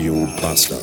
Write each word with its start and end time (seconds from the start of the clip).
Radio 0.00 0.26
Bastard. 0.40 0.80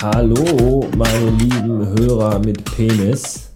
Hallo, 0.00 0.88
meine 0.96 1.30
lieben 1.32 1.88
Hörer 1.88 2.38
mit 2.38 2.64
Penis. 2.64 3.50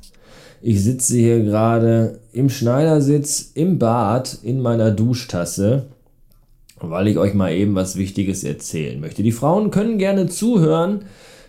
Ich 0.61 0.85
sitze 0.85 1.16
hier 1.16 1.43
gerade 1.43 2.21
im 2.32 2.50
Schneidersitz 2.50 3.53
im 3.54 3.79
Bad 3.79 4.40
in 4.43 4.61
meiner 4.61 4.90
Duschtasse, 4.90 5.86
weil 6.79 7.09
ich 7.09 7.16
euch 7.16 7.32
mal 7.32 7.54
eben 7.54 7.75
was 7.75 7.96
Wichtiges 7.96 8.45
erzählen 8.45 9.00
möchte. 9.00 9.23
Die 9.23 9.32
Frauen 9.32 9.70
können 9.70 9.96
gerne 9.96 10.27
zuhören, 10.27 11.07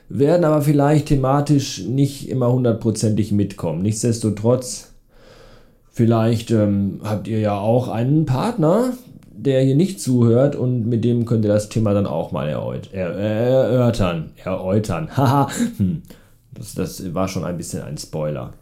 werden 0.08 0.46
aber 0.46 0.62
vielleicht 0.62 1.08
thematisch 1.08 1.84
nicht 1.84 2.30
immer 2.30 2.54
hundertprozentig 2.54 3.34
mitkommen. 3.34 3.82
Nichtsdestotrotz, 3.82 4.93
vielleicht 5.94 6.52
ähm, 6.52 7.00
habt 7.04 7.30
ihr 7.30 7.40
ja 7.40 7.58
auch 7.58 7.88
einen 7.88 8.26
Partner, 8.26 8.92
der 9.32 9.62
hier 9.62 9.76
nicht 9.76 10.02
zuhört 10.02 10.56
und 10.56 10.88
mit 10.88 11.06
dem 11.06 11.26
könnt 11.26 11.46
ihr 11.46 11.52
das 11.52 11.70
Thema 11.70 11.94
dann 11.94 12.08
auch 12.08 12.32
mal 12.32 12.50
er 12.92 13.64
erörtern. 13.64 14.32
Erläutern. 14.44 15.10
Haha. 15.16 15.50
Hm. 15.78 16.02
das, 16.52 16.74
das 16.74 17.14
war 17.14 17.28
schon 17.28 17.46
ein 17.46 17.58
bisschen 17.58 17.84
ein 17.84 17.98
Spoiler. 17.98 18.54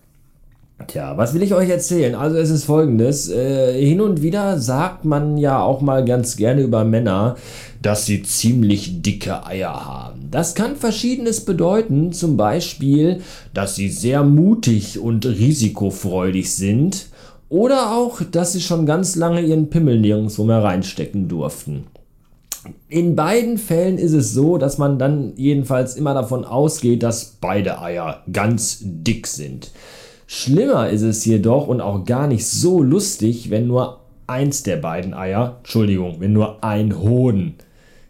Tja, 0.88 1.18
was 1.18 1.34
will 1.34 1.44
ich 1.44 1.54
euch 1.54 1.70
erzählen? 1.70 2.16
Also 2.16 2.38
es 2.38 2.50
ist 2.50 2.66
folgendes. 2.66 3.30
Äh, 3.30 3.80
hin 3.80 4.02
und 4.02 4.22
wieder 4.22 4.60
sagt 4.60 5.06
man 5.06 5.38
ja 5.38 5.62
auch 5.62 5.82
mal 5.82 6.06
ganz 6.06 6.38
gerne 6.38 6.62
über 6.62 6.84
Männer, 6.84 7.36
dass 7.82 8.06
sie 8.06 8.24
ziemlich 8.24 9.02
dicke 9.02 9.46
Eier 9.46 9.86
haben. 9.86 10.30
Das 10.32 10.56
kann 10.56 10.76
verschiedenes 10.76 11.46
bedeuten. 11.46 12.14
Zum 12.14 12.38
Beispiel, 12.38 13.22
dass 13.54 13.76
sie 13.76 13.90
sehr 13.90 14.24
mutig 14.24 15.00
und 15.00 15.26
risikofreudig 15.26 16.54
sind. 16.54 17.08
Oder 17.50 17.92
auch, 17.92 18.22
dass 18.22 18.54
sie 18.54 18.62
schon 18.62 18.86
ganz 18.86 19.16
lange 19.16 19.42
ihren 19.42 19.70
Pimmel 19.70 20.00
nirgendwo 20.00 20.46
mehr 20.46 20.64
reinstecken 20.64 21.28
durften. 21.28 21.84
In 22.88 23.16
beiden 23.16 23.58
Fällen 23.58 23.98
ist 23.98 24.14
es 24.14 24.34
so, 24.34 24.58
dass 24.58 24.78
man 24.78 25.00
dann 25.00 25.34
jedenfalls 25.36 25.96
immer 25.96 26.14
davon 26.14 26.46
ausgeht, 26.46 27.04
dass 27.04 27.38
beide 27.42 27.82
Eier 27.82 28.24
ganz 28.32 28.80
dick 28.82 29.28
sind. 29.28 29.72
Schlimmer 30.34 30.90
ist 30.90 31.02
es 31.02 31.26
jedoch 31.26 31.68
und 31.68 31.82
auch 31.82 32.06
gar 32.06 32.26
nicht 32.26 32.48
so 32.48 32.82
lustig, 32.82 33.50
wenn 33.50 33.68
nur 33.68 34.00
eins 34.28 34.64
der 34.64 34.78
beiden 34.78 35.14
Eier, 35.14 35.58
Entschuldigung, 35.58 36.22
wenn 36.22 36.32
nur 36.32 36.64
ein 36.64 37.02
Hoden 37.02 37.56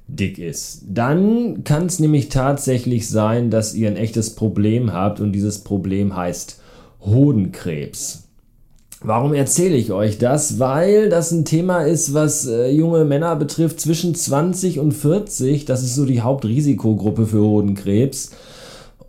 dick 0.06 0.38
ist. 0.38 0.84
Dann 0.88 1.64
kann 1.64 1.88
es 1.88 1.98
nämlich 1.98 2.30
tatsächlich 2.30 3.10
sein, 3.10 3.50
dass 3.50 3.74
ihr 3.74 3.88
ein 3.88 3.98
echtes 3.98 4.36
Problem 4.36 4.94
habt 4.94 5.20
und 5.20 5.32
dieses 5.32 5.64
Problem 5.64 6.16
heißt 6.16 6.62
Hodenkrebs. 7.00 8.28
Warum 9.02 9.34
erzähle 9.34 9.76
ich 9.76 9.92
euch 9.92 10.20
das? 10.20 10.60
Weil 10.60 11.10
das 11.10 11.32
ein 11.32 11.44
Thema 11.44 11.82
ist, 11.82 12.14
was 12.14 12.46
äh, 12.46 12.70
junge 12.70 13.04
Männer 13.04 13.36
betrifft 13.36 13.80
zwischen 13.80 14.14
20 14.14 14.78
und 14.78 14.92
40. 14.92 15.66
Das 15.66 15.82
ist 15.82 15.96
so 15.96 16.06
die 16.06 16.22
Hauptrisikogruppe 16.22 17.26
für 17.26 17.42
Hodenkrebs. 17.42 18.30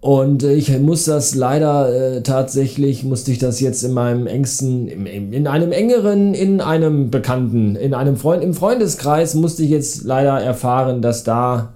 Und 0.02 0.42
äh, 0.42 0.54
ich 0.54 0.76
muss 0.80 1.04
das 1.04 1.36
leider 1.36 2.16
äh, 2.16 2.22
tatsächlich, 2.22 3.04
musste 3.04 3.30
ich 3.30 3.38
das 3.38 3.60
jetzt 3.60 3.84
in 3.84 3.92
meinem 3.92 4.26
engsten, 4.26 4.88
in, 4.88 5.32
in 5.32 5.46
einem 5.46 5.70
engeren, 5.70 6.34
in 6.34 6.60
einem 6.60 7.12
Bekannten, 7.12 7.76
in 7.76 7.94
einem 7.94 8.16
Freund, 8.16 8.42
im 8.42 8.52
Freundeskreis 8.52 9.36
musste 9.36 9.62
ich 9.62 9.70
jetzt 9.70 10.02
leider 10.02 10.40
erfahren, 10.40 11.02
dass 11.02 11.22
da 11.22 11.74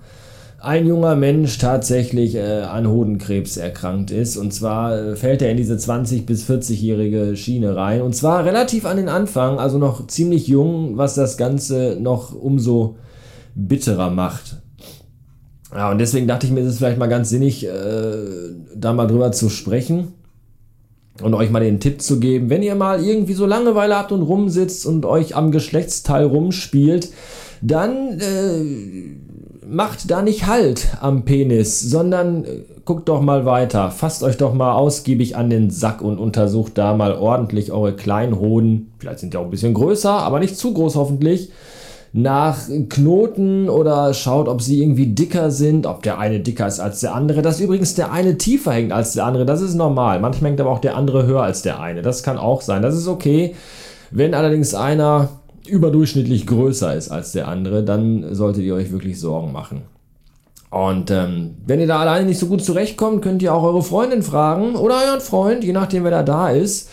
ein 0.58 0.88
junger 0.88 1.14
Mensch 1.14 1.58
tatsächlich 1.58 2.34
äh, 2.34 2.62
an 2.62 2.88
Hodenkrebs 2.88 3.58
erkrankt 3.58 4.10
ist. 4.10 4.36
Und 4.36 4.52
zwar 4.52 4.98
äh, 4.98 5.14
fällt 5.14 5.41
er 5.41 5.52
in 5.52 5.56
diese 5.56 5.77
20- 5.77 6.27
bis 6.27 6.50
40-jährige 6.50 7.36
Schiene 7.36 7.77
rein. 7.77 8.02
Und 8.02 8.16
zwar 8.16 8.44
relativ 8.44 8.86
an 8.86 8.97
den 8.97 9.08
Anfang, 9.08 9.60
also 9.60 9.78
noch 9.78 10.08
ziemlich 10.08 10.48
jung, 10.48 10.97
was 10.97 11.14
das 11.14 11.36
Ganze 11.36 11.97
noch 12.00 12.34
umso 12.34 12.97
bitterer 13.54 14.10
macht. 14.10 14.56
Ja, 15.76 15.91
und 15.91 15.98
deswegen 15.98 16.26
dachte 16.26 16.47
ich 16.47 16.53
mir, 16.53 16.60
es 16.60 16.69
ist 16.69 16.78
vielleicht 16.78 16.98
mal 16.98 17.06
ganz 17.06 17.28
sinnig, 17.28 17.66
äh, 17.66 17.70
da 18.75 18.94
mal 18.94 19.06
drüber 19.06 19.31
zu 19.32 19.50
sprechen 19.50 20.14
und 21.22 21.34
euch 21.34 21.50
mal 21.50 21.60
den 21.60 21.81
Tipp 21.81 22.00
zu 22.00 22.19
geben, 22.19 22.48
wenn 22.48 22.62
ihr 22.62 22.75
mal 22.75 23.04
irgendwie 23.04 23.34
so 23.34 23.44
Langeweile 23.44 23.94
habt 23.94 24.10
und 24.10 24.22
rumsitzt 24.22 24.86
und 24.86 25.04
euch 25.04 25.36
am 25.36 25.53
Geschlechtsteil 25.53 26.25
rumspielt, 26.25 27.10
dann 27.60 28.19
äh, 28.20 29.66
macht 29.66 30.10
da 30.10 30.22
nicht 30.22 30.47
Halt 30.47 30.97
am 31.03 31.26
Penis, 31.26 31.81
sondern 31.81 32.44
äh, 32.44 32.62
guckt 32.86 33.10
doch 33.10 33.20
mal 33.20 33.44
weiter. 33.44 33.91
Fasst 33.91 34.22
euch 34.22 34.38
doch 34.38 34.54
mal 34.54 34.72
ausgiebig 34.72 35.36
an 35.36 35.50
den 35.50 35.69
Sack 35.69 36.00
und 36.00 36.19
untersucht 36.19 36.78
da 36.78 36.94
mal 36.94 37.12
ordentlich 37.12 37.70
eure 37.70 37.94
kleinen 37.94 38.38
Hoden. 38.38 38.92
Vielleicht 38.98 39.19
sind 39.19 39.34
die 39.34 39.36
auch 39.36 39.44
ein 39.44 39.50
bisschen 39.50 39.75
größer, 39.75 40.10
aber 40.10 40.38
nicht 40.38 40.56
zu 40.56 40.72
groß 40.72 40.97
hoffentlich. 40.97 41.50
Nach 42.19 42.56
Knoten 42.88 43.69
oder 43.69 44.15
schaut, 44.15 44.49
ob 44.49 44.62
sie 44.62 44.82
irgendwie 44.82 45.09
dicker 45.09 45.50
sind, 45.50 45.84
ob 45.84 46.03
der 46.03 46.19
eine 46.19 46.41
dicker 46.41 46.66
ist 46.66 46.81
als 46.81 47.00
der 47.00 47.15
andere. 47.15 47.43
Dass 47.43 47.60
übrigens 47.60 47.94
der 47.94 48.10
eine 48.10 48.38
tiefer 48.38 48.72
hängt 48.72 48.91
als 48.91 49.12
der 49.12 49.27
andere, 49.27 49.44
das 49.44 49.60
ist 49.60 49.75
normal. 49.75 50.19
Manchmal 50.21 50.49
hängt 50.53 50.60
aber 50.62 50.71
auch 50.71 50.78
der 50.78 50.97
andere 50.97 51.27
höher 51.27 51.43
als 51.43 51.60
der 51.60 51.78
eine. 51.78 52.00
Das 52.00 52.22
kann 52.22 52.38
auch 52.38 52.62
sein. 52.62 52.81
Das 52.81 52.97
ist 52.97 53.06
okay. 53.06 53.54
Wenn 54.10 54.32
allerdings 54.32 54.75
einer 54.75 55.28
überdurchschnittlich 55.66 56.47
größer 56.47 56.97
ist 56.97 57.10
als 57.10 57.32
der 57.32 57.49
andere, 57.49 57.84
dann 57.84 58.34
solltet 58.34 58.65
ihr 58.65 58.75
euch 58.75 58.91
wirklich 58.91 59.21
Sorgen 59.21 59.53
machen. 59.53 59.83
Und 60.71 61.10
ähm, 61.10 61.56
wenn 61.66 61.81
ihr 61.81 61.87
da 61.87 61.98
alleine 61.98 62.25
nicht 62.25 62.38
so 62.38 62.47
gut 62.47 62.65
zurechtkommt, 62.65 63.21
könnt 63.21 63.43
ihr 63.43 63.53
auch 63.53 63.62
eure 63.62 63.83
Freundin 63.83 64.22
fragen 64.22 64.75
oder 64.75 64.94
euren 65.06 65.21
Freund, 65.21 65.65
je 65.65 65.75
nachdem 65.75 66.04
wer 66.04 66.10
da 66.10 66.22
da 66.22 66.48
ist. 66.48 66.88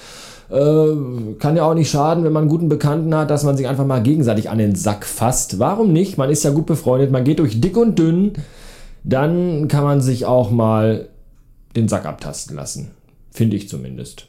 Äh, 0.49 1.35
kann 1.39 1.55
ja 1.55 1.65
auch 1.65 1.73
nicht 1.73 1.89
schaden, 1.89 2.23
wenn 2.23 2.33
man 2.33 2.43
einen 2.43 2.49
guten 2.49 2.69
Bekannten 2.69 3.13
hat, 3.15 3.29
dass 3.29 3.43
man 3.43 3.57
sich 3.57 3.67
einfach 3.67 3.85
mal 3.85 4.03
gegenseitig 4.03 4.49
an 4.49 4.57
den 4.57 4.75
Sack 4.75 5.05
fasst. 5.05 5.59
Warum 5.59 5.93
nicht? 5.93 6.17
Man 6.17 6.29
ist 6.29 6.43
ja 6.43 6.51
gut 6.51 6.65
befreundet, 6.65 7.11
man 7.11 7.23
geht 7.23 7.39
durch 7.39 7.59
dick 7.59 7.77
und 7.77 7.97
dünn. 7.97 8.33
Dann 9.03 9.67
kann 9.67 9.83
man 9.83 10.01
sich 10.01 10.25
auch 10.25 10.51
mal 10.51 11.09
den 11.75 11.87
Sack 11.87 12.05
abtasten 12.05 12.55
lassen. 12.55 12.91
Finde 13.31 13.55
ich 13.57 13.67
zumindest. 13.67 14.27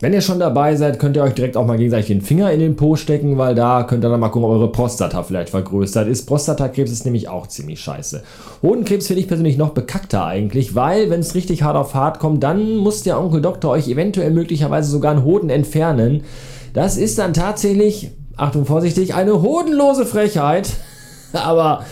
Wenn 0.00 0.12
ihr 0.12 0.22
schon 0.22 0.40
dabei 0.40 0.74
seid, 0.74 0.98
könnt 0.98 1.14
ihr 1.16 1.22
euch 1.22 1.34
direkt 1.34 1.56
auch 1.56 1.66
mal 1.66 1.76
gegenseitig 1.76 2.08
den 2.08 2.20
Finger 2.20 2.50
in 2.50 2.58
den 2.58 2.74
Po 2.74 2.96
stecken, 2.96 3.38
weil 3.38 3.54
da 3.54 3.84
könnt 3.84 4.04
ihr 4.04 4.10
dann 4.10 4.18
mal 4.18 4.28
gucken, 4.28 4.48
ob 4.48 4.56
eure 4.56 4.72
Prostata 4.72 5.22
vielleicht 5.22 5.50
vergrößert 5.50 6.08
ist. 6.08 6.26
Prostatakrebs 6.26 6.90
ist 6.90 7.04
nämlich 7.04 7.28
auch 7.28 7.46
ziemlich 7.46 7.80
scheiße. 7.80 8.24
Hodenkrebs 8.60 9.06
finde 9.06 9.20
ich 9.20 9.28
persönlich 9.28 9.56
noch 9.56 9.70
bekackter 9.70 10.24
eigentlich, 10.24 10.74
weil 10.74 11.10
wenn 11.10 11.20
es 11.20 11.36
richtig 11.36 11.62
hart 11.62 11.76
auf 11.76 11.94
hart 11.94 12.18
kommt, 12.18 12.42
dann 12.42 12.76
muss 12.76 13.04
der 13.04 13.20
Onkel 13.20 13.40
Doktor 13.40 13.70
euch 13.70 13.86
eventuell 13.86 14.32
möglicherweise 14.32 14.90
sogar 14.90 15.12
einen 15.12 15.24
Hoden 15.24 15.48
entfernen. 15.48 16.24
Das 16.72 16.96
ist 16.96 17.20
dann 17.20 17.32
tatsächlich, 17.32 18.10
Achtung 18.36 18.66
vorsichtig, 18.66 19.14
eine 19.14 19.42
hodenlose 19.42 20.06
Frechheit. 20.06 20.70
Aber 21.32 21.84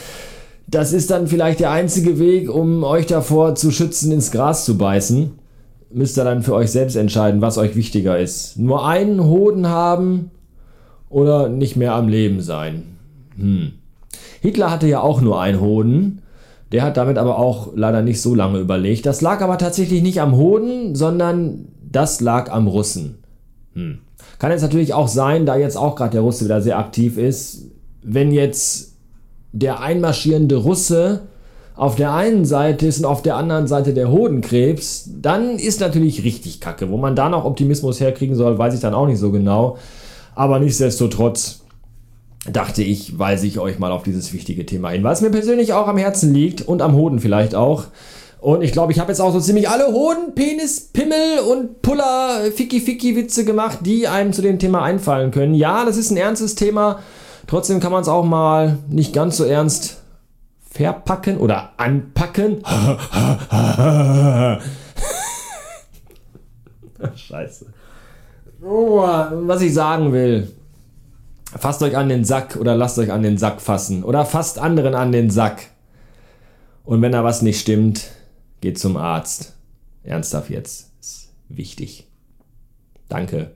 das 0.66 0.92
ist 0.92 1.12
dann 1.12 1.28
vielleicht 1.28 1.60
der 1.60 1.70
einzige 1.70 2.18
Weg, 2.18 2.52
um 2.52 2.82
euch 2.82 3.06
davor 3.06 3.54
zu 3.54 3.70
schützen, 3.70 4.10
ins 4.10 4.32
Gras 4.32 4.64
zu 4.64 4.76
beißen 4.76 5.38
müsst 5.94 6.18
ihr 6.18 6.24
dann 6.24 6.42
für 6.42 6.54
euch 6.54 6.70
selbst 6.70 6.96
entscheiden, 6.96 7.40
was 7.40 7.58
euch 7.58 7.76
wichtiger 7.76 8.18
ist. 8.18 8.58
Nur 8.58 8.86
einen 8.86 9.22
Hoden 9.24 9.68
haben 9.68 10.30
oder 11.08 11.48
nicht 11.48 11.76
mehr 11.76 11.94
am 11.94 12.08
Leben 12.08 12.40
sein. 12.40 12.96
Hm. 13.36 13.72
Hitler 14.40 14.70
hatte 14.70 14.88
ja 14.88 15.00
auch 15.00 15.20
nur 15.20 15.40
einen 15.40 15.60
Hoden. 15.60 16.22
Der 16.72 16.82
hat 16.82 16.96
damit 16.96 17.18
aber 17.18 17.38
auch 17.38 17.72
leider 17.74 18.02
nicht 18.02 18.22
so 18.22 18.34
lange 18.34 18.58
überlegt. 18.58 19.04
Das 19.04 19.20
lag 19.20 19.42
aber 19.42 19.58
tatsächlich 19.58 20.02
nicht 20.02 20.20
am 20.20 20.36
Hoden, 20.36 20.94
sondern 20.94 21.68
das 21.82 22.20
lag 22.20 22.50
am 22.50 22.66
Russen. 22.66 23.18
Hm. 23.74 23.98
Kann 24.38 24.50
jetzt 24.50 24.62
natürlich 24.62 24.94
auch 24.94 25.08
sein, 25.08 25.46
da 25.46 25.56
jetzt 25.56 25.76
auch 25.76 25.96
gerade 25.96 26.12
der 26.12 26.22
Russe 26.22 26.44
wieder 26.46 26.62
sehr 26.62 26.78
aktiv 26.78 27.18
ist, 27.18 27.70
wenn 28.02 28.32
jetzt 28.32 28.96
der 29.52 29.80
einmarschierende 29.80 30.56
Russe 30.56 31.20
auf 31.74 31.96
der 31.96 32.12
einen 32.12 32.44
Seite 32.44 32.86
ist 32.86 32.98
und 32.98 33.06
auf 33.06 33.22
der 33.22 33.36
anderen 33.36 33.66
Seite 33.66 33.94
der 33.94 34.10
Hodenkrebs, 34.10 35.08
dann 35.20 35.58
ist 35.58 35.80
natürlich 35.80 36.24
richtig 36.24 36.60
kacke. 36.60 36.90
Wo 36.90 36.96
man 36.96 37.16
da 37.16 37.28
noch 37.28 37.44
Optimismus 37.44 38.00
herkriegen 38.00 38.36
soll, 38.36 38.58
weiß 38.58 38.74
ich 38.74 38.80
dann 38.80 38.94
auch 38.94 39.06
nicht 39.06 39.18
so 39.18 39.30
genau. 39.30 39.78
Aber 40.34 40.58
nichtsdestotrotz 40.58 41.60
dachte 42.50 42.82
ich, 42.82 43.18
weise 43.18 43.46
ich 43.46 43.58
euch 43.58 43.78
mal 43.78 43.92
auf 43.92 44.02
dieses 44.02 44.32
wichtige 44.32 44.66
Thema 44.66 44.90
hin, 44.90 45.02
weil 45.02 45.12
es 45.12 45.20
mir 45.20 45.30
persönlich 45.30 45.72
auch 45.72 45.86
am 45.88 45.96
Herzen 45.96 46.34
liegt 46.34 46.62
und 46.62 46.82
am 46.82 46.94
Hoden 46.94 47.20
vielleicht 47.20 47.54
auch. 47.54 47.84
Und 48.40 48.62
ich 48.62 48.72
glaube, 48.72 48.90
ich 48.90 48.98
habe 48.98 49.12
jetzt 49.12 49.20
auch 49.20 49.32
so 49.32 49.38
ziemlich 49.38 49.68
alle 49.68 49.86
Hoden, 49.92 50.34
Penis, 50.34 50.88
Pimmel 50.92 51.38
und 51.48 51.80
Puller, 51.80 52.50
Ficky-Ficky-Witze 52.52 53.44
gemacht, 53.44 53.78
die 53.82 54.08
einem 54.08 54.32
zu 54.32 54.42
dem 54.42 54.58
Thema 54.58 54.82
einfallen 54.82 55.30
können. 55.30 55.54
Ja, 55.54 55.84
das 55.84 55.96
ist 55.96 56.10
ein 56.10 56.16
ernstes 56.16 56.56
Thema. 56.56 56.98
Trotzdem 57.46 57.78
kann 57.78 57.92
man 57.92 58.02
es 58.02 58.08
auch 58.08 58.24
mal 58.24 58.78
nicht 58.90 59.12
ganz 59.12 59.36
so 59.36 59.44
ernst 59.44 60.01
verpacken 60.72 61.38
oder 61.38 61.72
anpacken. 61.76 62.62
Scheiße. 67.14 67.66
Oh, 68.62 69.02
was 69.02 69.60
ich 69.60 69.74
sagen 69.74 70.12
will. 70.12 70.52
Fasst 71.44 71.82
euch 71.82 71.96
an 71.96 72.08
den 72.08 72.24
Sack 72.24 72.56
oder 72.56 72.74
lasst 72.74 72.98
euch 72.98 73.12
an 73.12 73.22
den 73.22 73.36
Sack 73.36 73.60
fassen. 73.60 74.02
Oder 74.04 74.24
fasst 74.24 74.58
anderen 74.58 74.94
an 74.94 75.12
den 75.12 75.28
Sack. 75.30 75.64
Und 76.84 77.02
wenn 77.02 77.12
da 77.12 77.22
was 77.22 77.42
nicht 77.42 77.60
stimmt, 77.60 78.08
geht 78.60 78.78
zum 78.78 78.96
Arzt. 78.96 79.54
Ernsthaft 80.04 80.48
jetzt. 80.48 80.90
Ist 81.00 81.34
wichtig. 81.48 82.08
Danke. 83.08 83.50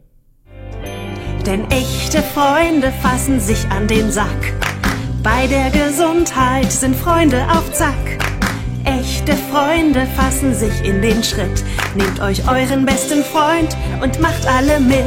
Denn 1.47 1.71
echte 1.71 2.23
Freunde 2.23 2.93
fassen 3.01 3.41
sich 3.41 3.67
an 3.71 3.89
den 3.89 4.11
Sack. 4.13 4.66
Bei 5.27 5.49
der 5.49 5.71
Gesundheit 5.71 6.71
sind 6.71 6.95
Freunde 6.95 7.45
auf 7.51 7.73
Zack. 7.73 7.97
Echte 8.85 9.33
Freunde 9.51 10.07
fassen 10.17 10.55
sich 10.55 10.85
in 10.85 11.03
den 11.03 11.25
Schritt. 11.25 11.65
Nehmt 11.97 12.21
euch 12.21 12.49
euren 12.49 12.87
besten 12.87 13.25
Freund 13.25 13.77
und 14.01 14.21
macht 14.21 14.47
alle 14.47 14.79
mit. 14.79 15.03